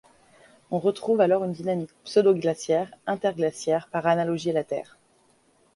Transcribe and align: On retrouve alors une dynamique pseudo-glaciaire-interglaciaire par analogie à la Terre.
On 0.71 0.79
retrouve 0.79 1.21
alors 1.21 1.43
une 1.43 1.51
dynamique 1.51 1.91
pseudo-glaciaire-interglaciaire 2.05 3.87
par 3.89 4.07
analogie 4.07 4.49
à 4.49 4.53
la 4.53 4.63
Terre. 4.63 4.97